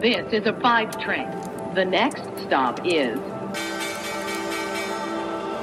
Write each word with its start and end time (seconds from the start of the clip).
This 0.00 0.32
is 0.32 0.46
a 0.46 0.54
five 0.62 0.98
train. 0.98 1.28
The 1.74 1.84
next 1.84 2.22
stop 2.46 2.80
is 2.86 3.18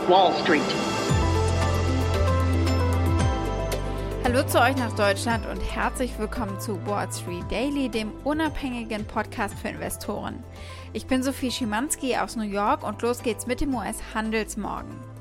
Wall 0.07 0.31
Street. 0.43 0.61
Hallo 4.23 4.43
zu 4.45 4.61
euch 4.61 4.77
nach 4.77 4.93
Deutschland 4.95 5.43
und 5.47 5.59
herzlich 5.59 6.19
willkommen 6.19 6.59
zu 6.59 6.79
Wall 6.85 7.11
Street 7.11 7.49
Daily, 7.49 7.89
dem 7.89 8.11
unabhängigen 8.25 9.05
Podcast 9.05 9.57
für 9.57 9.69
Investoren. 9.69 10.43
Ich 10.93 11.07
bin 11.07 11.23
Sophie 11.23 11.49
Schimanski 11.49 12.15
aus 12.15 12.35
New 12.35 12.43
York 12.43 12.83
und 12.87 13.01
los 13.01 13.23
geht's 13.23 13.47
mit 13.47 13.59
dem 13.59 13.73
US-Handelsmorgen. 13.73 15.16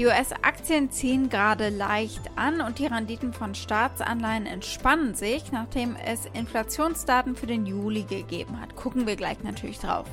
Die 0.00 0.06
US-Aktien 0.06 0.90
ziehen 0.90 1.28
gerade 1.28 1.68
leicht 1.68 2.22
an 2.34 2.62
und 2.62 2.78
die 2.78 2.86
Renditen 2.86 3.34
von 3.34 3.54
Staatsanleihen 3.54 4.46
entspannen 4.46 5.14
sich, 5.14 5.52
nachdem 5.52 5.94
es 5.94 6.24
Inflationsdaten 6.32 7.36
für 7.36 7.46
den 7.46 7.66
Juli 7.66 8.04
gegeben 8.04 8.58
hat. 8.62 8.76
Gucken 8.76 9.06
wir 9.06 9.16
gleich 9.16 9.42
natürlich 9.42 9.78
drauf. 9.78 10.06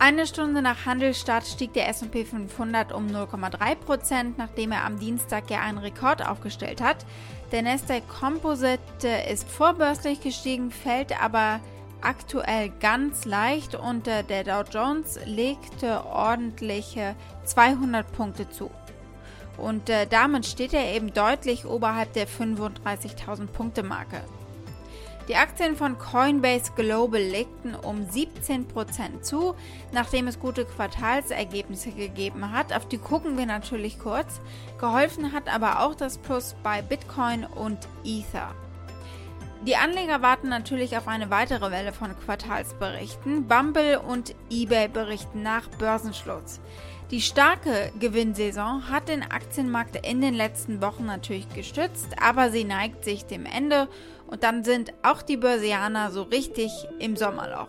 Eine 0.00 0.26
Stunde 0.26 0.62
nach 0.62 0.84
Handelsstart 0.84 1.46
stieg 1.46 1.74
der 1.74 1.88
S&P 1.90 2.24
500 2.24 2.92
um 2.92 3.06
0,3% 3.06 4.32
nachdem 4.36 4.72
er 4.72 4.84
am 4.84 4.98
Dienstag 4.98 5.48
ja 5.48 5.60
einen 5.60 5.78
Rekord 5.78 6.26
aufgestellt 6.26 6.80
hat. 6.80 7.06
Der 7.52 7.62
Nasdaq 7.62 8.02
Composite 8.08 8.80
ist 9.30 9.48
vorbörslich 9.48 10.20
gestiegen, 10.22 10.72
fällt 10.72 11.22
aber 11.22 11.60
aktuell 12.02 12.70
ganz 12.80 13.24
leicht 13.24 13.74
und 13.74 14.06
der 14.06 14.22
Dow 14.22 14.64
Jones 14.70 15.18
legte 15.24 16.04
ordentliche 16.04 17.14
200 17.44 18.10
Punkte 18.12 18.48
zu. 18.50 18.70
Und 19.56 19.88
äh, 19.90 20.06
damit 20.06 20.46
steht 20.46 20.74
er 20.74 20.94
eben 20.94 21.12
deutlich 21.12 21.66
oberhalb 21.66 22.12
der 22.14 22.26
35.000 22.26 23.46
Punkte 23.46 23.82
Marke. 23.82 24.22
Die 25.28 25.36
Aktien 25.36 25.76
von 25.76 25.98
Coinbase 25.98 26.72
Global 26.74 27.20
legten 27.20 27.76
um 27.76 28.00
17% 28.00 29.22
zu, 29.22 29.54
nachdem 29.92 30.26
es 30.26 30.40
gute 30.40 30.64
Quartalsergebnisse 30.64 31.92
gegeben 31.92 32.52
hat. 32.52 32.72
Auf 32.72 32.88
die 32.88 32.98
gucken 32.98 33.38
wir 33.38 33.46
natürlich 33.46 34.00
kurz. 34.00 34.40
Geholfen 34.80 35.32
hat 35.32 35.48
aber 35.48 35.80
auch 35.80 35.94
das 35.94 36.18
Plus 36.18 36.56
bei 36.64 36.82
Bitcoin 36.82 37.44
und 37.44 37.78
Ether. 38.04 38.52
Die 39.66 39.76
Anleger 39.76 40.22
warten 40.22 40.48
natürlich 40.48 40.96
auf 40.96 41.06
eine 41.06 41.30
weitere 41.30 41.70
Welle 41.70 41.92
von 41.92 42.18
Quartalsberichten. 42.18 43.46
Bumble 43.46 44.00
und 44.00 44.34
eBay 44.50 44.88
berichten 44.88 45.42
nach 45.42 45.68
Börsenschluss. 45.78 46.60
Die 47.12 47.20
starke 47.20 47.92
Gewinnsaison 48.00 48.90
hat 48.90 49.08
den 49.08 49.22
Aktienmarkt 49.22 50.04
in 50.04 50.20
den 50.20 50.34
letzten 50.34 50.82
Wochen 50.82 51.06
natürlich 51.06 51.48
gestützt, 51.50 52.16
aber 52.20 52.50
sie 52.50 52.64
neigt 52.64 53.04
sich 53.04 53.24
dem 53.24 53.46
Ende 53.46 53.88
und 54.26 54.42
dann 54.42 54.64
sind 54.64 54.94
auch 55.04 55.22
die 55.22 55.36
Börsianer 55.36 56.10
so 56.10 56.22
richtig 56.22 56.72
im 56.98 57.14
Sommerloch. 57.14 57.68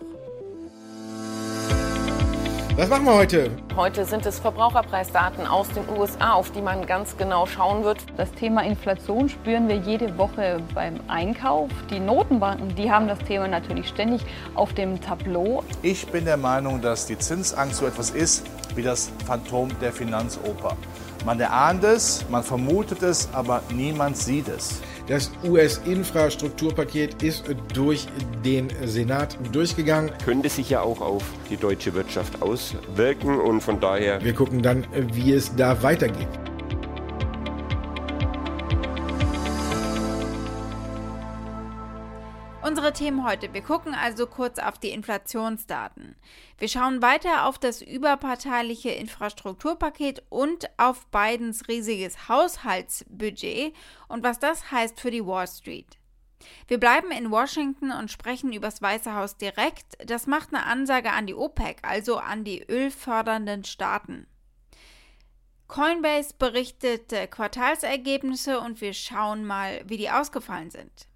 Was 2.76 2.88
machen 2.88 3.04
wir 3.04 3.14
heute? 3.14 3.52
Heute 3.76 4.04
sind 4.04 4.26
es 4.26 4.40
Verbraucherpreisdaten 4.40 5.46
aus 5.46 5.68
den 5.68 5.88
USA, 5.96 6.32
auf 6.32 6.50
die 6.50 6.60
man 6.60 6.84
ganz 6.86 7.16
genau 7.16 7.46
schauen 7.46 7.84
wird. 7.84 7.98
Das 8.16 8.32
Thema 8.32 8.64
Inflation 8.64 9.28
spüren 9.28 9.68
wir 9.68 9.76
jede 9.76 10.18
Woche 10.18 10.60
beim 10.74 10.98
Einkauf. 11.06 11.70
Die 11.88 12.00
Notenbanken, 12.00 12.74
die 12.74 12.90
haben 12.90 13.06
das 13.06 13.20
Thema 13.20 13.46
natürlich 13.46 13.86
ständig 13.86 14.22
auf 14.56 14.72
dem 14.72 15.00
Tableau. 15.00 15.62
Ich 15.82 16.08
bin 16.08 16.24
der 16.24 16.36
Meinung, 16.36 16.82
dass 16.82 17.06
die 17.06 17.16
Zinsangst 17.16 17.76
so 17.76 17.86
etwas 17.86 18.10
ist 18.10 18.44
wie 18.74 18.82
das 18.82 19.12
Phantom 19.24 19.68
der 19.80 19.92
Finanzoper. 19.92 20.76
Man 21.24 21.38
erahnt 21.38 21.84
es, 21.84 22.24
man 22.28 22.42
vermutet 22.42 23.02
es, 23.02 23.28
aber 23.32 23.62
niemand 23.72 24.16
sieht 24.16 24.48
es. 24.48 24.80
Das 25.06 25.30
US-Infrastrukturpaket 25.44 27.22
ist 27.22 27.44
durch 27.74 28.06
den 28.42 28.68
Senat 28.84 29.36
durchgegangen. 29.52 30.10
Könnte 30.24 30.48
sich 30.48 30.70
ja 30.70 30.80
auch 30.80 31.02
auf 31.02 31.22
die 31.50 31.58
deutsche 31.58 31.92
Wirtschaft 31.92 32.40
auswirken 32.40 33.38
und 33.38 33.60
von 33.60 33.80
daher. 33.80 34.24
Wir 34.24 34.32
gucken 34.32 34.62
dann, 34.62 34.86
wie 35.12 35.32
es 35.32 35.54
da 35.56 35.82
weitergeht. 35.82 36.28
Unsere 42.84 43.02
Themen 43.02 43.24
heute. 43.24 43.54
Wir 43.54 43.62
gucken 43.62 43.94
also 43.94 44.26
kurz 44.26 44.58
auf 44.58 44.76
die 44.76 44.90
Inflationsdaten. 44.90 46.16
Wir 46.58 46.68
schauen 46.68 47.00
weiter 47.00 47.46
auf 47.46 47.58
das 47.58 47.80
überparteiliche 47.80 48.90
Infrastrukturpaket 48.90 50.22
und 50.28 50.68
auf 50.76 51.06
Bidens 51.06 51.66
riesiges 51.66 52.28
Haushaltsbudget 52.28 53.74
und 54.08 54.22
was 54.22 54.38
das 54.38 54.70
heißt 54.70 55.00
für 55.00 55.10
die 55.10 55.24
Wall 55.24 55.48
Street. 55.48 55.96
Wir 56.68 56.78
bleiben 56.78 57.10
in 57.10 57.30
Washington 57.30 57.90
und 57.90 58.10
sprechen 58.10 58.52
über 58.52 58.66
das 58.66 58.82
Weiße 58.82 59.14
Haus 59.14 59.38
direkt. 59.38 59.96
Das 60.06 60.26
macht 60.26 60.52
eine 60.52 60.66
Ansage 60.66 61.10
an 61.10 61.26
die 61.26 61.34
OPEC, 61.34 61.78
also 61.80 62.18
an 62.18 62.44
die 62.44 62.70
ölfördernden 62.70 63.64
Staaten. 63.64 64.26
Coinbase 65.68 66.34
berichtet 66.38 67.14
Quartalsergebnisse 67.30 68.60
und 68.60 68.82
wir 68.82 68.92
schauen 68.92 69.46
mal, 69.46 69.80
wie 69.86 69.96
die 69.96 70.10
ausgefallen 70.10 70.70
sind. 70.70 71.08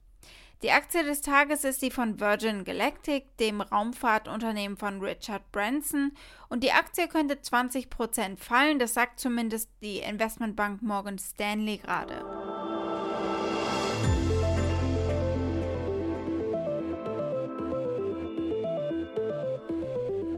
Die 0.62 0.72
Aktie 0.72 1.04
des 1.04 1.20
Tages 1.20 1.62
ist 1.62 1.82
die 1.82 1.92
von 1.92 2.18
Virgin 2.18 2.64
Galactic, 2.64 3.36
dem 3.36 3.60
Raumfahrtunternehmen 3.60 4.76
von 4.76 5.00
Richard 5.00 5.52
Branson, 5.52 6.10
und 6.48 6.64
die 6.64 6.72
Aktie 6.72 7.06
könnte 7.06 7.36
20% 7.36 8.38
fallen, 8.38 8.80
das 8.80 8.94
sagt 8.94 9.20
zumindest 9.20 9.70
die 9.82 9.98
Investmentbank 9.98 10.82
Morgan 10.82 11.16
Stanley 11.16 11.76
gerade. 11.76 12.24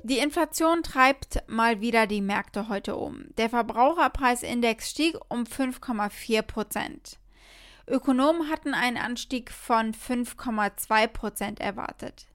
Die 0.02 0.18
Inflation 0.18 0.82
treibt 0.82 1.44
mal 1.46 1.80
wieder 1.80 2.06
die 2.06 2.20
Märkte 2.20 2.68
heute 2.68 2.96
um. 2.96 3.24
Der 3.38 3.48
Verbraucherpreisindex 3.48 4.90
stieg 4.90 5.16
um 5.28 5.44
5,4 5.44 6.42
Prozent. 6.42 7.20
Ökonomen 7.90 8.48
hatten 8.48 8.74
einen 8.74 8.96
Anstieg 8.96 9.50
von 9.50 9.92
5,2 9.92 11.08
Prozent 11.08 11.60
erwartet. 11.60 12.26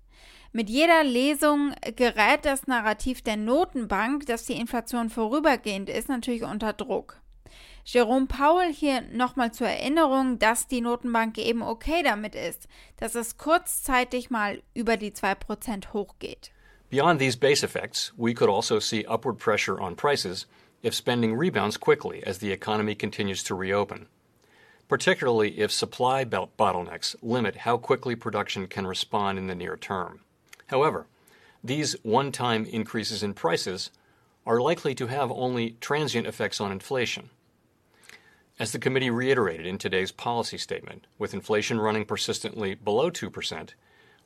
Mit 0.51 0.69
jeder 0.69 1.03
Lesung 1.03 1.73
gerät 1.95 2.45
das 2.45 2.67
Narrativ 2.67 3.21
der 3.21 3.37
Notenbank, 3.37 4.25
dass 4.25 4.45
die 4.45 4.53
Inflation 4.53 5.09
vorübergehend 5.09 5.89
ist, 5.89 6.07
natürlich 6.07 6.43
unter 6.43 6.73
Druck. 6.73 7.19
Jerome 7.83 8.25
Powell 8.25 8.73
hier 8.73 9.01
nochmal 9.11 9.51
zur 9.51 9.67
Erinnerung, 9.67 10.39
dass 10.39 10.67
die 10.67 10.81
Notenbank 10.81 11.37
eben 11.37 11.61
okay 11.61 12.03
damit 12.03 12.35
ist, 12.35 12.67
dass 12.97 13.15
es 13.15 13.37
kurzzeitig 13.37 14.29
mal 14.29 14.61
über 14.73 14.97
die 14.97 15.11
2% 15.11 15.93
hochgeht. 15.93 16.51
Beyond 16.89 17.19
these 17.19 17.37
base 17.37 17.65
effects, 17.65 18.13
we 18.17 18.33
could 18.33 18.49
also 18.49 18.79
see 18.79 19.05
upward 19.05 19.37
pressure 19.37 19.79
on 19.79 19.95
prices 19.95 20.47
if 20.83 20.93
spending 20.93 21.37
rebounds 21.37 21.79
quickly 21.79 22.23
as 22.25 22.39
the 22.39 22.51
economy 22.51 22.95
continues 22.95 23.43
to 23.43 23.55
reopen 23.55 24.07
particularly 24.87 25.59
if 25.59 25.71
supply 25.71 26.23
belt 26.23 26.55
bottlenecks 26.57 27.15
limit 27.21 27.57
how 27.57 27.77
quickly 27.77 28.15
production 28.15 28.67
can 28.67 28.85
respond 28.85 29.37
in 29.37 29.47
the 29.47 29.55
near 29.55 29.75
term. 29.77 30.21
However, 30.67 31.07
these 31.63 31.93
one 32.03 32.31
time 32.31 32.65
increases 32.65 33.23
in 33.23 33.33
prices 33.33 33.89
are 34.45 34.61
likely 34.61 34.93
to 34.95 35.07
have 35.07 35.31
only 35.31 35.77
transient 35.81 36.27
effects 36.27 36.61
on 36.61 36.71
inflation. 36.71 37.29
As 38.59 38.71
the 38.71 38.79
committee 38.79 39.09
reiterated 39.09 39.65
in 39.65 39.77
today's 39.77 40.11
policy 40.11 40.57
statement, 40.57 41.07
with 41.17 41.33
inflation 41.33 41.79
running 41.79 42.05
persistently 42.05 42.75
below 42.75 43.09
2%, 43.09 43.69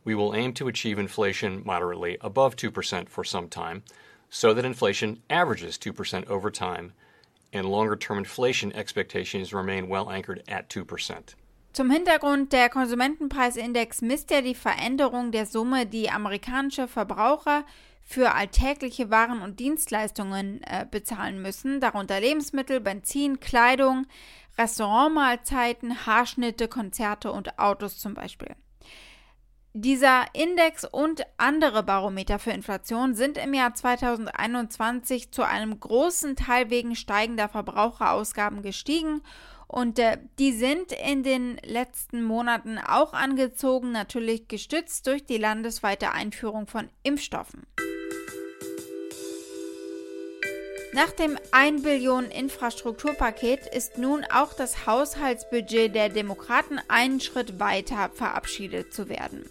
we 0.03 0.14
will 0.14 0.36
aim 0.36 0.53
to 0.53 0.68
achieve 0.68 1.00
inflation 1.00 1.64
moderately 1.66 2.18
above 2.22 2.56
2% 2.56 3.09
for 3.09 3.24
some 3.24 3.47
time 3.47 3.84
so 4.30 4.53
that 4.53 4.66
inflation 4.66 5.22
averages 5.30 5.78
2% 5.78 6.28
over 6.28 6.52
time 6.52 6.94
and 7.54 7.66
longer-term 7.66 8.20
inflation 8.20 8.72
expectations 8.74 9.54
remain 9.54 9.90
well 9.90 10.10
anchored 10.10 10.44
at 10.48 10.70
2%. 10.70 11.36
Zum 11.72 11.92
Hintergrund, 11.92 12.52
der 12.52 12.70
Konsumentenpreisindex 12.70 14.02
misst 14.02 14.32
ja 14.32 14.42
die 14.42 14.56
Veränderung 14.56 15.32
der 15.32 15.46
Summe, 15.46 15.86
die 15.86 16.09
amerikanische 16.09 16.88
Verbraucher 16.88 17.64
für 18.02 18.34
alltägliche 18.34 19.12
Waren 19.12 19.41
und 19.41 19.59
Dienstleistungen 19.59 20.62
äh, 20.64 20.85
bezahlen 20.90 21.41
müssen, 21.41 21.79
darunter 21.79 22.20
Lebensmittel, 22.20 22.79
Benzin, 22.79 23.40
Kleidung, 23.40 24.08
Restaurantmahlzeiten, 24.58 26.08
Haarschnitte, 26.08 26.68
Konzerte 26.68 27.32
und 27.32 27.59
Autos 27.59 28.00
zum 28.00 28.16
Beispiel. 28.16 28.56
Dieser 29.74 30.26
Index 30.34 30.84
und 30.84 31.22
andere 31.38 31.84
Barometer 31.84 32.40
für 32.40 32.50
Inflation 32.50 33.14
sind 33.14 33.38
im 33.38 33.54
Jahr 33.54 33.76
2021 33.76 35.32
zu 35.32 35.44
einem 35.44 35.80
großen 35.80 36.36
Teil 36.36 36.72
wegen 36.72 36.96
steigender 36.96 37.48
Verbraucherausgaben 37.48 38.64
gestiegen 38.64 39.22
und 39.68 40.00
äh, 40.00 40.18
die 40.40 40.54
sind 40.54 40.92
in 40.92 41.22
den 41.22 41.58
letzten 41.64 42.24
Monaten 42.24 42.80
auch 42.80 43.14
angezogen, 43.14 43.92
natürlich 43.92 44.48
gestützt 44.48 45.06
durch 45.06 45.24
die 45.24 45.38
landesweite 45.38 46.14
Einführung 46.14 46.66
von 46.66 46.90
Impfstoffen. 47.04 47.68
Nach 50.94 51.12
dem 51.12 51.38
1 51.52 51.84
Billionen 51.84 52.32
Infrastrukturpaket 52.32 53.68
ist 53.68 54.00
nun 54.00 54.26
auch 54.34 54.54
das 54.54 54.88
Haushaltsbudget 54.88 55.94
der 55.94 56.10
Demokraten 56.10 56.80
einen 56.88 57.20
Schritt 57.22 57.60
weiter 57.60 58.10
verabschiedet 58.16 58.92
zu 58.92 59.08
werden. 59.08 59.48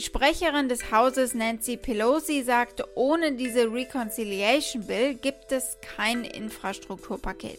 Die 0.00 0.06
Sprecherin 0.06 0.66
des 0.66 0.90
Hauses 0.90 1.34
Nancy 1.34 1.76
Pelosi 1.76 2.42
sagte, 2.42 2.86
ohne 2.94 3.32
diese 3.32 3.70
Reconciliation 3.70 4.86
Bill 4.86 5.12
gibt 5.12 5.52
es 5.52 5.76
kein 5.82 6.24
Infrastrukturpaket. 6.24 7.58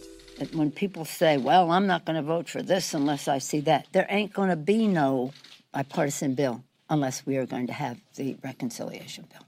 When 0.52 0.72
people 0.72 1.06
say, 1.06 1.38
well, 1.38 1.70
I'm 1.70 1.86
not 1.86 2.04
going 2.04 2.16
to 2.16 2.24
vote 2.24 2.50
for 2.50 2.64
this 2.64 2.96
unless 2.96 3.28
I 3.28 3.38
see 3.38 3.62
that, 3.66 3.86
there 3.92 4.08
ain't 4.10 4.34
going 4.34 4.50
to 4.50 4.56
be 4.56 4.88
no 4.88 5.34
bipartisan 5.72 6.34
bill 6.34 6.64
unless 6.90 7.28
we 7.28 7.38
are 7.38 7.46
going 7.46 7.68
to 7.68 7.74
have 7.74 7.98
the 8.16 8.36
reconciliation 8.44 9.28
bill. 9.30 9.46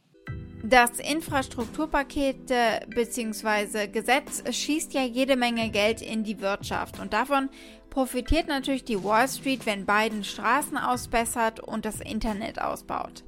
Das 0.74 0.98
Infrastrukturpaket 0.98 2.48
bzw. 2.96 3.86
Gesetz 3.90 4.42
schießt 4.52 4.96
ja 4.96 5.04
jede 5.04 5.36
Menge 5.36 5.70
Geld 5.70 6.02
in 6.02 6.24
die 6.24 6.42
Wirtschaft 6.42 7.00
und 7.00 7.14
davon 7.14 7.50
profitiert 7.92 8.48
natürlich 8.48 8.84
die 8.84 9.04
Wall 9.04 9.28
Street, 9.28 9.68
wenn 9.68 9.86
Biden 9.86 10.24
Straßen 10.24 10.80
ausbessert 10.80 11.60
und 11.60 11.86
das 11.86 12.00
Internet 12.00 12.60
ausbaut. 12.60 13.24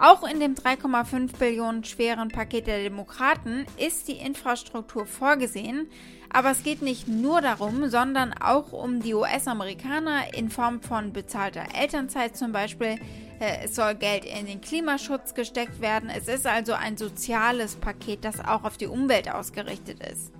Auch 0.00 0.26
in 0.26 0.40
dem 0.40 0.54
3,5 0.54 1.36
Billionen 1.36 1.84
schweren 1.84 2.28
Paket 2.28 2.66
der 2.66 2.82
Demokraten 2.82 3.66
ist 3.76 4.08
die 4.08 4.16
Infrastruktur 4.16 5.04
vorgesehen, 5.04 5.90
aber 6.30 6.52
es 6.52 6.62
geht 6.62 6.80
nicht 6.80 7.06
nur 7.06 7.42
darum, 7.42 7.90
sondern 7.90 8.32
auch 8.32 8.72
um 8.72 9.02
die 9.02 9.12
US-Amerikaner 9.12 10.32
in 10.32 10.48
Form 10.48 10.80
von 10.80 11.12
bezahlter 11.12 11.64
Elternzeit 11.78 12.34
zum 12.34 12.50
Beispiel. 12.50 12.98
Äh, 13.40 13.64
es 13.64 13.74
soll 13.74 13.94
Geld 13.94 14.24
in 14.24 14.46
den 14.46 14.62
Klimaschutz 14.62 15.34
gesteckt 15.34 15.82
werden. 15.82 16.08
Es 16.08 16.28
ist 16.28 16.46
also 16.46 16.72
ein 16.72 16.96
soziales 16.96 17.76
Paket, 17.76 18.24
das 18.24 18.40
auch 18.40 18.64
auf 18.64 18.78
die 18.78 18.86
Umwelt 18.86 19.30
ausgerichtet 19.30 19.98
ist. 20.10 20.32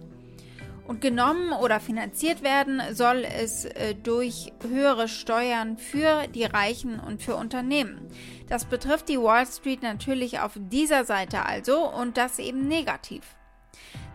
Und 0.86 1.00
genommen 1.00 1.52
oder 1.52 1.78
finanziert 1.78 2.42
werden 2.42 2.82
soll 2.92 3.24
es 3.24 3.64
äh, 3.64 3.94
durch 3.94 4.52
höhere 4.68 5.08
Steuern 5.08 5.78
für 5.78 6.26
die 6.28 6.44
Reichen 6.44 6.98
und 6.98 7.22
für 7.22 7.36
Unternehmen. 7.36 8.08
Das 8.48 8.64
betrifft 8.64 9.08
die 9.08 9.20
Wall 9.20 9.46
Street 9.46 9.82
natürlich 9.82 10.40
auf 10.40 10.52
dieser 10.56 11.04
Seite 11.04 11.46
also 11.46 11.88
und 11.88 12.16
das 12.16 12.38
eben 12.38 12.66
negativ. 12.66 13.22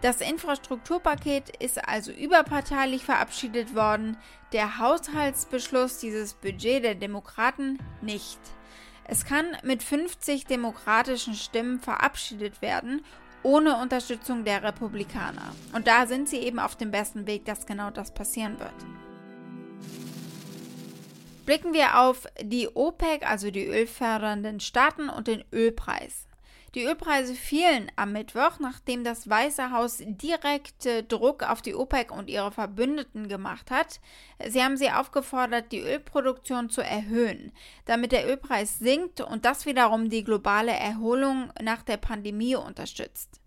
Das 0.01 0.21
Infrastrukturpaket 0.21 1.49
ist 1.57 1.87
also 1.87 2.11
überparteilich 2.11 3.05
verabschiedet 3.05 3.73
worden, 3.73 4.17
der 4.51 4.77
Haushaltsbeschluss, 4.77 5.97
dieses 5.97 6.33
Budget 6.33 6.83
der 6.83 6.95
Demokraten 6.95 7.79
nicht. 8.01 8.39
Es 9.07 9.25
kann 9.25 9.45
mit 9.63 9.83
50 9.83 10.45
demokratischen 10.45 11.35
Stimmen 11.35 11.79
verabschiedet 11.79 12.61
werden 12.61 13.01
ohne 13.45 13.77
Unterstützung 13.77 14.43
der 14.43 14.63
Republikaner. 14.63 15.53
Und 15.73 15.87
da 15.87 16.07
sind 16.07 16.27
sie 16.27 16.39
eben 16.39 16.57
auf 16.57 16.75
dem 16.75 16.89
besten 16.89 17.27
Weg, 17.27 17.45
dass 17.45 17.67
genau 17.67 17.91
das 17.91 18.11
passieren 18.11 18.59
wird. 18.59 18.73
Blicken 21.45 21.73
wir 21.73 21.99
auf 21.99 22.25
die 22.41 22.67
OPEC, 22.73 23.29
also 23.29 23.51
die 23.51 23.67
ölfördernden 23.67 24.59
Staaten 24.59 25.09
und 25.09 25.27
den 25.27 25.43
Ölpreis. 25.53 26.27
Die 26.75 26.83
Ölpreise 26.83 27.35
fielen 27.35 27.89
am 27.95 28.11
Mittwoch, 28.11 28.59
nachdem 28.59 29.05
das 29.05 29.29
Weiße 29.29 29.71
Haus 29.71 29.99
direkt 29.99 30.85
Druck 31.07 31.43
auf 31.43 31.61
die 31.61 31.73
OPEC 31.73 32.11
und 32.11 32.29
ihre 32.29 32.51
Verbündeten 32.51 33.29
gemacht 33.29 33.71
hat. 33.71 34.01
Sie 34.45 34.61
haben 34.61 34.75
sie 34.75 34.91
aufgefordert, 34.91 35.71
die 35.71 35.79
Ölproduktion 35.79 36.69
zu 36.69 36.81
erhöhen, 36.81 37.53
damit 37.85 38.11
der 38.11 38.27
Ölpreis 38.27 38.77
sinkt 38.77 39.21
und 39.21 39.45
das 39.45 39.65
wiederum 39.65 40.09
die 40.09 40.25
globale 40.25 40.73
Erholung 40.73 41.49
nach 41.61 41.81
der 41.81 41.95
Pandemie 41.95 42.55
unterstützt. 42.55 43.39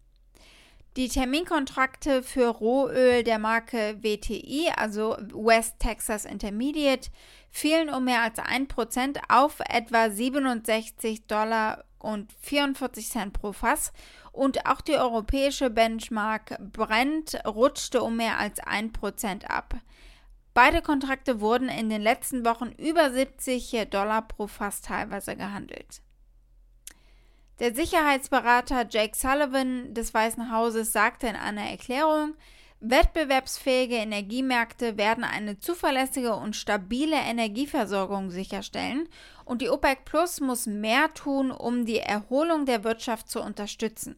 Die 0.96 1.08
Terminkontrakte 1.08 2.22
für 2.22 2.48
Rohöl 2.48 3.22
der 3.22 3.38
Marke 3.38 3.98
WTI, 4.02 4.72
also 4.76 5.16
West 5.32 5.78
Texas 5.78 6.24
Intermediate, 6.24 7.10
fielen 7.50 7.88
um 7.88 8.04
mehr 8.04 8.22
als 8.22 8.38
1% 8.38 9.18
auf 9.28 9.60
etwa 9.60 10.10
67 10.10 11.26
Dollar 11.26 11.84
und 11.98 12.32
44 12.40 13.08
Cent 13.08 13.32
pro 13.32 13.52
Fass 13.52 13.92
und 14.32 14.66
auch 14.66 14.80
die 14.80 14.96
europäische 14.96 15.70
Benchmark 15.70 16.58
Brent 16.72 17.40
rutschte 17.46 18.02
um 18.02 18.16
mehr 18.16 18.38
als 18.38 18.60
1% 18.60 19.44
ab. 19.46 19.74
Beide 20.54 20.82
Kontrakte 20.82 21.40
wurden 21.40 21.68
in 21.68 21.88
den 21.88 22.02
letzten 22.02 22.44
Wochen 22.44 22.72
über 22.78 23.12
70 23.12 23.86
Dollar 23.90 24.22
pro 24.22 24.46
Fass 24.46 24.80
teilweise 24.80 25.36
gehandelt. 25.36 26.02
Der 27.60 27.74
Sicherheitsberater 27.74 28.86
Jake 28.88 29.16
Sullivan 29.16 29.92
des 29.92 30.14
Weißen 30.14 30.52
Hauses 30.52 30.92
sagte 30.92 31.26
in 31.26 31.34
einer 31.34 31.68
Erklärung, 31.68 32.34
Wettbewerbsfähige 32.80 33.96
Energiemärkte 33.96 34.96
werden 34.96 35.24
eine 35.24 35.58
zuverlässige 35.58 36.36
und 36.36 36.54
stabile 36.54 37.16
Energieversorgung 37.16 38.30
sicherstellen 38.30 39.08
und 39.44 39.60
die 39.60 39.70
OPEC 39.70 40.04
Plus 40.04 40.40
muss 40.40 40.66
mehr 40.66 41.12
tun, 41.14 41.50
um 41.50 41.84
die 41.84 41.98
Erholung 41.98 42.64
der 42.66 42.84
Wirtschaft 42.84 43.28
zu 43.28 43.42
unterstützen. 43.42 44.14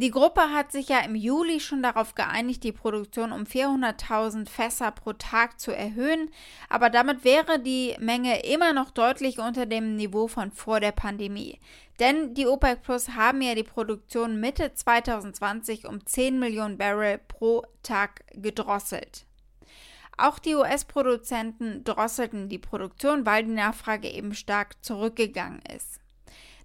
Die 0.00 0.12
Gruppe 0.12 0.52
hat 0.52 0.70
sich 0.70 0.90
ja 0.90 1.00
im 1.00 1.16
Juli 1.16 1.58
schon 1.58 1.82
darauf 1.82 2.14
geeinigt, 2.14 2.62
die 2.62 2.70
Produktion 2.70 3.32
um 3.32 3.42
400.000 3.42 4.48
Fässer 4.48 4.92
pro 4.92 5.12
Tag 5.12 5.58
zu 5.58 5.72
erhöhen, 5.72 6.30
aber 6.68 6.88
damit 6.88 7.24
wäre 7.24 7.58
die 7.58 7.96
Menge 7.98 8.44
immer 8.44 8.72
noch 8.72 8.92
deutlich 8.92 9.40
unter 9.40 9.66
dem 9.66 9.96
Niveau 9.96 10.28
von 10.28 10.52
vor 10.52 10.78
der 10.78 10.92
Pandemie. 10.92 11.58
Denn 11.98 12.32
die 12.34 12.46
OPEC 12.46 12.80
Plus 12.80 13.08
haben 13.16 13.42
ja 13.42 13.56
die 13.56 13.64
Produktion 13.64 14.38
Mitte 14.38 14.72
2020 14.72 15.88
um 15.88 16.06
10 16.06 16.38
Millionen 16.38 16.78
Barrel 16.78 17.18
pro 17.18 17.64
Tag 17.82 18.22
gedrosselt. 18.34 19.26
Auch 20.16 20.38
die 20.38 20.54
US-Produzenten 20.54 21.82
drosselten 21.82 22.48
die 22.48 22.58
Produktion, 22.58 23.26
weil 23.26 23.42
die 23.42 23.50
Nachfrage 23.50 24.08
eben 24.08 24.32
stark 24.34 24.76
zurückgegangen 24.80 25.62
ist. 25.74 25.98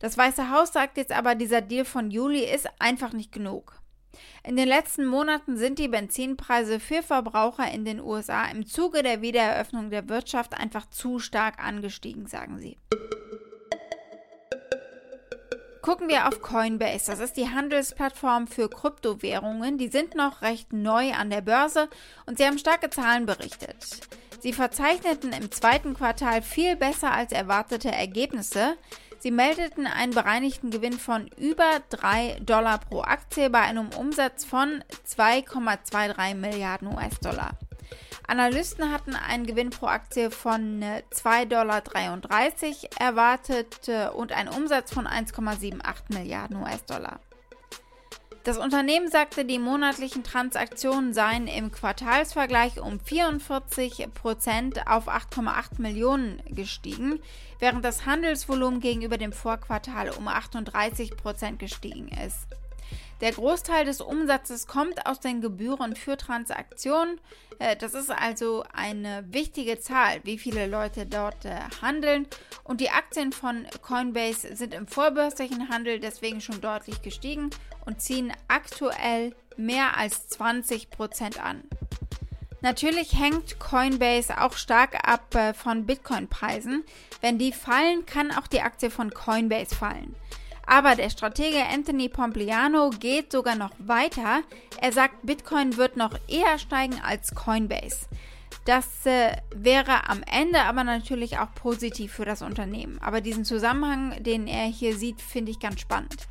Das 0.03 0.17
Weiße 0.17 0.49
Haus 0.51 0.73
sagt 0.73 0.97
jetzt 0.97 1.13
aber, 1.13 1.33
dieser 1.33 1.61
Deal 1.61 1.85
von 1.85 2.11
Juli 2.11 2.43
ist 2.43 2.67
einfach 2.77 3.13
nicht 3.13 3.31
genug. 3.31 3.79
In 4.45 4.57
den 4.57 4.67
letzten 4.67 5.05
Monaten 5.05 5.55
sind 5.55 5.79
die 5.79 5.87
Benzinpreise 5.87 6.81
für 6.81 7.01
Verbraucher 7.01 7.71
in 7.71 7.85
den 7.85 8.01
USA 8.01 8.43
im 8.47 8.65
Zuge 8.65 9.01
der 9.01 9.21
Wiedereröffnung 9.21 9.91
der 9.91 10.09
Wirtschaft 10.09 10.55
einfach 10.59 10.89
zu 10.89 11.19
stark 11.19 11.63
angestiegen, 11.63 12.27
sagen 12.27 12.59
sie. 12.59 12.77
Gucken 15.81 16.09
wir 16.09 16.27
auf 16.27 16.41
Coinbase. 16.41 17.09
Das 17.09 17.21
ist 17.21 17.37
die 17.37 17.47
Handelsplattform 17.47 18.47
für 18.47 18.69
Kryptowährungen. 18.69 19.77
Die 19.77 19.87
sind 19.87 20.15
noch 20.15 20.41
recht 20.41 20.73
neu 20.73 21.13
an 21.13 21.29
der 21.29 21.39
Börse 21.41 21.87
und 22.25 22.37
sie 22.37 22.45
haben 22.45 22.57
starke 22.57 22.89
Zahlen 22.89 23.25
berichtet. 23.25 24.01
Sie 24.43 24.51
verzeichneten 24.51 25.31
im 25.31 25.51
zweiten 25.53 25.93
Quartal 25.93 26.41
viel 26.41 26.75
besser 26.75 27.13
als 27.13 27.31
erwartete 27.31 27.89
Ergebnisse. 27.89 28.75
Sie 29.23 29.31
meldeten 29.31 29.87
einen 29.87 30.13
bereinigten 30.13 30.69
Gewinn 30.69 30.99
von 30.99 31.27
über 31.37 31.79
3 31.91 32.41
Dollar 32.41 32.79
pro 32.79 33.03
Aktie 33.03 33.49
bei 33.49 33.61
einem 33.61 33.87
Umsatz 33.97 34.43
von 34.43 34.83
2,23 35.07 36.35
Milliarden 36.35 36.89
US-Dollar. 36.89 37.51
Analysten 38.27 38.91
hatten 38.91 39.15
einen 39.15 39.45
Gewinn 39.45 39.69
pro 39.69 39.85
Aktie 39.85 40.29
von 40.29 40.83
2,33 40.83 41.23
äh, 41.39 41.45
Dollar 41.45 41.83
erwartet 42.99 43.87
äh, 43.87 44.09
und 44.09 44.33
einen 44.33 44.49
Umsatz 44.49 44.93
von 44.93 45.07
1,78 45.07 45.79
Milliarden 46.09 46.57
US-Dollar. 46.57 47.21
Das 48.43 48.57
Unternehmen 48.57 49.09
sagte, 49.09 49.45
die 49.45 49.57
monatlichen 49.57 50.25
Transaktionen 50.25 51.13
seien 51.13 51.47
im 51.47 51.71
Quartalsvergleich 51.71 52.81
um 52.81 52.99
44 52.99 54.13
Prozent 54.13 54.85
auf 54.85 55.07
8,8 55.07 55.81
Millionen 55.81 56.41
gestiegen, 56.49 57.21
während 57.59 57.85
das 57.85 58.05
Handelsvolumen 58.05 58.81
gegenüber 58.81 59.17
dem 59.17 59.31
Vorquartal 59.31 60.09
um 60.09 60.27
38 60.27 61.15
Prozent 61.15 61.59
gestiegen 61.59 62.09
ist. 62.09 62.47
Der 63.23 63.31
Großteil 63.31 63.85
des 63.85 64.01
Umsatzes 64.01 64.67
kommt 64.67 65.05
aus 65.05 65.21
den 65.21 65.39
Gebühren 65.39 65.95
für 65.95 66.17
Transaktionen. 66.17 67.21
Äh, 67.57 67.77
das 67.77 67.93
ist 67.93 68.11
also 68.11 68.65
eine 68.73 69.23
wichtige 69.29 69.79
Zahl, 69.79 70.19
wie 70.25 70.37
viele 70.37 70.67
Leute 70.67 71.05
dort 71.05 71.45
äh, 71.45 71.55
handeln. 71.81 72.27
Und 72.65 72.81
die 72.81 72.89
Aktien 72.89 73.31
von 73.31 73.65
Coinbase 73.81 74.57
sind 74.57 74.73
im 74.73 74.87
vorbörslichen 74.87 75.69
Handel 75.69 76.01
deswegen 76.01 76.41
schon 76.41 76.59
deutlich 76.59 77.01
gestiegen 77.01 77.49
und 77.85 78.01
ziehen 78.01 78.33
aktuell 78.49 79.33
mehr 79.55 79.95
als 79.95 80.27
20 80.27 80.89
Prozent 80.89 81.41
an. 81.41 81.63
Natürlich 82.59 83.17
hängt 83.17 83.57
Coinbase 83.57 84.41
auch 84.41 84.57
stark 84.57 85.07
ab 85.07 85.33
äh, 85.33 85.53
von 85.53 85.85
Bitcoin-Preisen. 85.85 86.83
Wenn 87.21 87.37
die 87.37 87.53
fallen, 87.53 88.05
kann 88.05 88.31
auch 88.31 88.47
die 88.47 88.59
Aktie 88.59 88.89
von 88.89 89.11
Coinbase 89.13 89.73
fallen. 89.73 90.13
Aber 90.65 90.95
der 90.95 91.09
Stratege 91.09 91.63
Anthony 91.71 92.09
Pompliano 92.09 92.89
geht 92.91 93.31
sogar 93.31 93.55
noch 93.55 93.71
weiter. 93.79 94.41
Er 94.79 94.91
sagt, 94.91 95.25
Bitcoin 95.25 95.77
wird 95.77 95.97
noch 95.97 96.17
eher 96.27 96.57
steigen 96.57 97.01
als 97.03 97.35
Coinbase. 97.35 98.07
Das 98.65 99.05
äh, 99.05 99.35
wäre 99.53 100.09
am 100.09 100.23
Ende 100.23 100.61
aber 100.61 100.83
natürlich 100.83 101.37
auch 101.39 101.53
positiv 101.53 102.13
für 102.13 102.25
das 102.25 102.41
Unternehmen. 102.41 102.97
Aber 103.01 103.19
diesen 103.19 103.43
Zusammenhang, 103.43 104.23
den 104.23 104.47
er 104.47 104.65
hier 104.65 104.95
sieht, 104.95 105.21
finde 105.21 105.51
ich 105.51 105.59
ganz 105.59 105.81
spannend. 105.81 106.27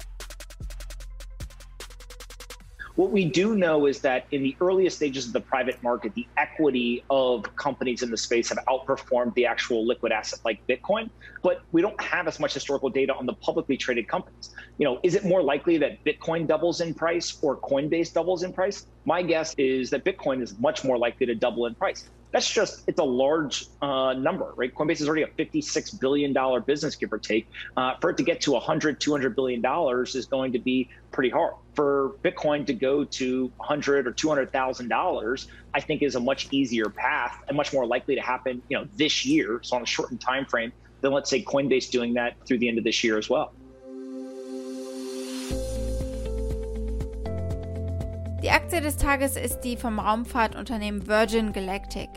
What 2.94 3.10
we 3.10 3.24
do 3.24 3.56
know 3.56 3.86
is 3.86 4.00
that 4.02 4.24
in 4.32 4.42
the 4.42 4.54
earliest 4.60 4.96
stages 4.96 5.26
of 5.26 5.32
the 5.32 5.40
private 5.40 5.76
market, 5.82 6.12
the 6.14 6.28
equity 6.36 7.04
of 7.08 7.44
companies 7.56 8.02
in 8.02 8.10
the 8.10 8.18
space 8.18 8.50
have 8.50 8.58
outperformed 8.68 9.32
the 9.34 9.46
actual 9.46 9.86
liquid 9.86 10.12
asset 10.12 10.40
like 10.44 10.60
Bitcoin, 10.70 11.08
but 11.42 11.58
we 11.72 11.80
don't 11.80 11.98
have 12.02 12.28
as 12.28 12.38
much 12.38 12.52
historical 12.52 12.90
data 12.90 13.14
on 13.14 13.24
the 13.24 13.34
publicly 13.34 13.78
traded 13.78 14.08
companies. 14.08 14.50
You 14.76 14.84
know, 14.84 14.98
is 15.02 15.14
it 15.14 15.24
more 15.24 15.42
likely 15.42 15.78
that 15.78 15.92
Bitcoin 16.06 16.46
doubles 16.46 16.82
in 16.82 16.92
price 16.92 17.38
or 17.40 17.58
Coinbase 17.60 18.12
doubles 18.12 18.42
in 18.42 18.52
price? 18.52 18.84
My 19.06 19.22
guess 19.22 19.54
is 19.56 19.88
that 19.90 20.04
Bitcoin 20.04 20.42
is 20.42 20.58
much 20.60 20.84
more 20.84 20.98
likely 20.98 21.26
to 21.26 21.34
double 21.34 21.64
in 21.64 21.74
price 21.74 22.10
that's 22.32 22.50
just 22.50 22.82
it's 22.86 22.98
a 22.98 23.04
large 23.04 23.66
uh, 23.80 24.14
number 24.14 24.52
right? 24.56 24.74
Coinbase 24.74 25.00
is 25.00 25.06
already 25.06 25.22
a 25.22 25.28
56 25.28 25.90
billion 25.92 26.32
dollar 26.32 26.60
business 26.60 26.96
give 26.96 27.12
or 27.12 27.18
take. 27.18 27.46
Uh, 27.76 27.94
for 28.00 28.10
it 28.10 28.16
to 28.16 28.22
get 28.22 28.40
to 28.42 28.52
100 28.52 29.00
200 29.00 29.36
billion 29.36 29.60
dollars 29.60 30.14
is 30.14 30.26
going 30.26 30.52
to 30.52 30.58
be 30.58 30.88
pretty 31.12 31.30
hard. 31.30 31.54
For 31.74 32.14
bitcoin 32.24 32.66
to 32.66 32.74
go 32.74 33.04
to 33.04 33.52
100 33.56 34.06
or 34.06 34.12
200 34.12 34.52
thousand 34.52 34.88
dollars 34.88 35.48
i 35.74 35.80
think 35.80 36.02
is 36.02 36.16
a 36.16 36.20
much 36.20 36.48
easier 36.50 36.88
path 36.88 37.42
and 37.48 37.56
much 37.56 37.72
more 37.72 37.86
likely 37.86 38.14
to 38.14 38.20
happen 38.20 38.60
you 38.68 38.78
know 38.78 38.86
this 38.96 39.24
year 39.24 39.60
so 39.62 39.76
on 39.76 39.82
a 39.82 39.86
shortened 39.86 40.20
time 40.20 40.44
frame 40.44 40.72
than 41.00 41.12
let's 41.12 41.30
say 41.30 41.42
coinbase 41.42 41.90
doing 41.90 42.14
that 42.14 42.34
through 42.46 42.58
the 42.58 42.68
end 42.68 42.78
of 42.78 42.84
this 42.84 43.02
year 43.04 43.18
as 43.18 43.28
well. 43.28 43.52
Die 48.42 48.50
Aktie 48.50 48.80
des 48.80 48.96
Tages 48.96 49.36
ist 49.36 49.60
die 49.60 49.76
vom 49.76 50.00
Raumfahrtunternehmen 50.00 51.06
Virgin 51.06 51.52
Galactic. 51.52 52.08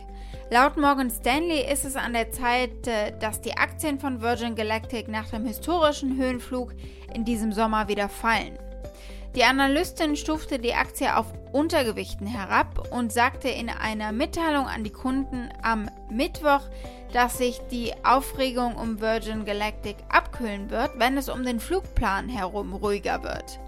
Laut 0.51 0.77
Morgan 0.77 1.09
Stanley 1.09 1.65
ist 1.71 1.85
es 1.85 1.95
an 1.95 2.13
der 2.13 2.29
Zeit, 2.29 2.85
äh, 2.85 3.17
dass 3.19 3.41
die 3.41 3.57
Aktien 3.57 3.99
von 3.99 4.21
Virgin 4.21 4.53
Galactic 4.53 5.07
nach 5.07 5.31
dem 5.31 5.43
historischen 5.43 6.17
Höhenflug 6.17 6.75
in 7.15 7.25
diesem 7.25 7.51
Sommer 7.51 7.87
wieder 7.87 8.09
fallen. 8.09 8.59
Die 9.35 9.43
Analystin 9.43 10.15
stufte 10.15 10.59
die 10.59 10.75
Aktie 10.75 11.17
auf 11.17 11.25
Untergewichten 11.51 12.27
herab 12.27 12.89
und 12.91 13.11
sagte 13.11 13.49
in 13.49 13.69
einer 13.69 14.11
Mitteilung 14.11 14.67
an 14.67 14.83
die 14.83 14.91
Kunden 14.91 15.49
am 15.63 15.89
Mittwoch, 16.11 16.61
dass 17.11 17.39
sich 17.39 17.59
die 17.71 17.93
Aufregung 18.03 18.75
um 18.75 19.01
Virgin 19.01 19.45
Galactic 19.45 19.97
abkühlen 20.09 20.69
wird, 20.69 20.91
wenn 20.99 21.17
es 21.17 21.27
um 21.27 21.43
den 21.43 21.59
Flugplan 21.59 22.29
herum 22.29 22.73
ruhiger 22.73 23.23
wird. 23.23 23.59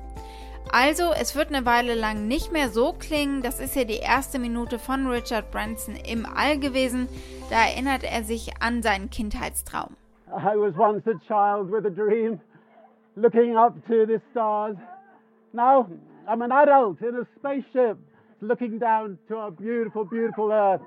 Also, 0.71 1.11
es 1.19 1.35
wird 1.35 1.53
eine 1.53 1.65
Weile 1.65 1.95
lang 1.95 2.27
nicht 2.27 2.51
mehr 2.51 2.69
so 2.69 2.93
klingen. 2.93 3.41
Das 3.41 3.59
ist 3.59 3.75
ja 3.75 3.83
die 3.83 3.99
erste 3.99 4.39
Minute 4.39 4.79
von 4.79 5.07
Richard 5.07 5.51
Branson 5.51 5.95
im 5.95 6.25
All 6.25 6.59
gewesen. 6.59 7.07
Da 7.49 7.65
erinnert 7.67 8.03
er 8.03 8.23
sich 8.23 8.61
an 8.61 8.81
seinen 8.81 9.09
Kindheitstraum. 9.09 9.95
I 10.27 10.55
was 10.55 10.75
once 10.77 11.07
a 11.07 11.17
child 11.25 11.71
with 11.71 11.85
a 11.85 11.89
dream, 11.89 12.39
looking 13.15 13.55
up 13.55 13.73
to 13.87 14.05
the 14.05 14.19
stars. 14.31 14.75
Now 15.53 15.87
I'm 16.27 16.41
an 16.41 16.51
adult 16.51 17.01
in 17.01 17.15
a 17.15 17.25
spaceship, 17.37 17.97
looking 18.41 18.77
down 18.77 19.17
to 19.29 19.37
our 19.37 19.51
beautiful, 19.51 20.03
beautiful 20.03 20.51
Earth. 20.51 20.81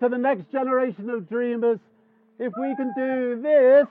To 0.00 0.08
the 0.10 0.18
next 0.18 0.52
generation 0.52 1.08
of 1.08 1.26
dreamers, 1.28 1.78
if 2.38 2.52
we 2.60 2.74
can 2.76 2.92
do 2.94 3.40
this, 3.40 3.86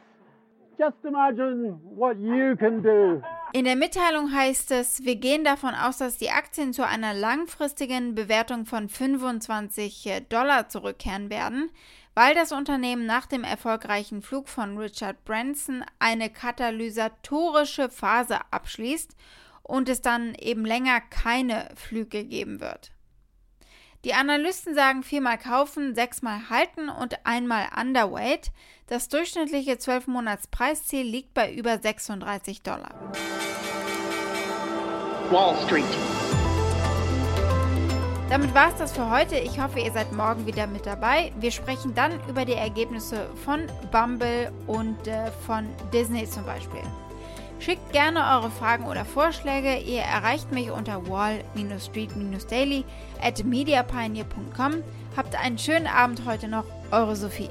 just 0.77 0.97
imagine 1.03 1.79
what 1.95 2.19
you 2.19 2.55
can 2.57 2.83
do. 2.83 3.23
In 3.55 3.65
der 3.65 3.75
Mitteilung 3.75 4.33
heißt 4.33 4.71
es, 4.71 5.03
wir 5.03 5.15
gehen 5.15 5.43
davon 5.43 5.75
aus, 5.75 5.99
dass 5.99 6.17
die 6.17 6.31
Aktien 6.31 6.73
zu 6.73 6.87
einer 6.87 7.13
langfristigen 7.13 8.15
Bewertung 8.15 8.65
von 8.65 8.89
25 8.89 10.07
äh, 10.07 10.21
Dollar 10.21 10.69
zurückkehren 10.69 11.29
werden, 11.29 11.69
weil 12.15 12.33
das 12.33 12.51
Unternehmen 12.51 13.05
nach 13.05 13.27
dem 13.27 13.43
erfolgreichen 13.43 14.23
Flug 14.23 14.49
von 14.49 14.79
Richard 14.79 15.23
Branson 15.23 15.85
eine 15.99 16.31
katalysatorische 16.31 17.89
Phase 17.89 18.39
abschließt 18.49 19.15
und 19.61 19.87
es 19.87 20.01
dann 20.01 20.33
eben 20.33 20.65
länger 20.65 20.99
keine 20.99 21.69
Flüge 21.75 22.23
geben 22.23 22.59
wird. 22.59 22.89
Die 24.03 24.15
Analysten 24.15 24.73
sagen 24.73 25.03
viermal 25.03 25.37
kaufen, 25.37 25.93
sechsmal 25.93 26.49
halten 26.49 26.89
und 26.89 27.23
einmal 27.23 27.67
underweight. 27.79 28.51
Das 28.93 29.09
durchschnittliche 29.09 29.71
12-Monats-Preisziel 29.73 31.01
liegt 31.01 31.33
bei 31.33 31.51
über 31.51 31.79
36 31.79 32.61
Dollar. 32.61 32.93
Wall 35.31 35.55
Street. 35.65 35.83
Damit 38.29 38.53
war 38.53 38.67
es 38.69 38.75
das 38.75 38.91
für 38.91 39.09
heute. 39.09 39.37
Ich 39.37 39.59
hoffe, 39.59 39.79
ihr 39.79 39.91
seid 39.91 40.13
morgen 40.13 40.45
wieder 40.45 40.67
mit 40.67 40.85
dabei. 40.85 41.31
Wir 41.39 41.49
sprechen 41.49 41.95
dann 41.95 42.19
über 42.29 42.45
die 42.45 42.53
Ergebnisse 42.53 43.27
von 43.43 43.61
Bumble 43.91 44.51
und 44.67 45.07
äh, 45.07 45.31
von 45.47 45.67
Disney 45.91 46.29
zum 46.29 46.45
Beispiel. 46.45 46.83
Schickt 47.59 47.93
gerne 47.93 48.19
eure 48.19 48.51
Fragen 48.51 48.85
oder 48.85 49.05
Vorschläge. 49.05 49.77
Ihr 49.77 50.01
erreicht 50.01 50.51
mich 50.51 50.69
unter 50.69 51.09
wall-street-daily 51.09 52.85
at 53.23 53.43
mediapioneer.com. 53.43 54.83
Habt 55.17 55.35
einen 55.35 55.57
schönen 55.57 55.87
Abend 55.87 56.25
heute 56.27 56.47
noch. 56.47 56.65
Eure 56.91 57.15
Sophie. 57.15 57.49